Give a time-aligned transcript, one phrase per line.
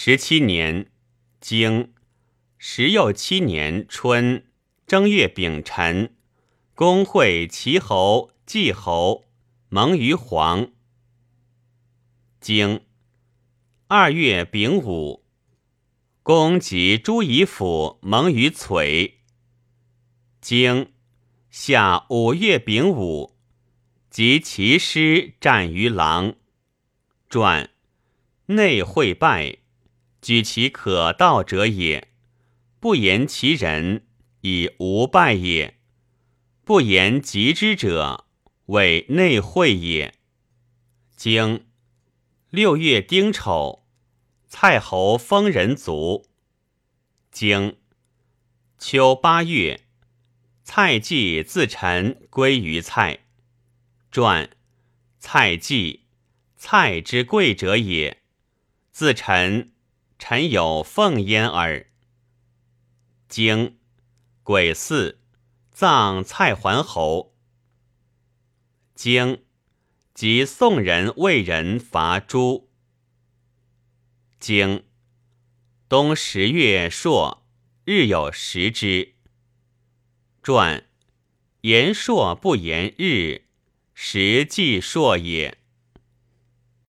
[0.00, 0.92] 十七年，
[1.40, 1.92] 经
[2.56, 4.46] 十又七年春
[4.86, 6.14] 正月丙辰，
[6.76, 9.24] 公会齐侯、季侯
[9.68, 10.70] 盟于黄。
[12.40, 12.84] 经
[13.88, 15.24] 二月丙午，
[16.22, 19.14] 公及朱夷府盟于璀。
[20.40, 20.92] 经
[21.50, 23.36] 夏五月丙午，
[24.08, 26.36] 及其师战于狼。
[27.28, 27.70] 传
[28.46, 29.58] 内会败。
[30.20, 32.08] 举其可道者也，
[32.80, 34.06] 不言其人，
[34.40, 35.74] 以无败也；
[36.64, 38.26] 不言及之者，
[38.66, 40.14] 谓内会也。
[41.16, 41.66] 经
[42.50, 43.86] 六月丁丑，
[44.46, 46.26] 蔡侯封人卒。
[47.30, 47.78] 经
[48.78, 49.82] 秋八月，
[50.64, 53.20] 蔡季自陈归于蔡。
[54.10, 54.50] 传
[55.18, 56.06] 蔡季，
[56.56, 58.22] 蔡之贵者也，
[58.90, 59.72] 自陈。
[60.18, 61.86] 臣有奉焉耳。
[63.28, 63.78] 经
[64.42, 65.18] 癸巳，
[65.70, 67.36] 葬蔡桓侯。
[68.94, 69.44] 经
[70.12, 72.68] 即宋人、魏人伐诸。
[74.40, 74.84] 经
[75.88, 77.46] 冬十月朔，
[77.84, 79.14] 日有食之。
[80.42, 80.84] 传
[81.60, 83.42] 言朔不言日，
[83.94, 85.58] 时即朔也。